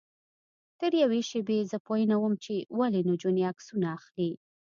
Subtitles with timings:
[0.79, 4.31] تر یوې شېبې زه پوی نه وم چې ولې نجونې عکسونه اخلي.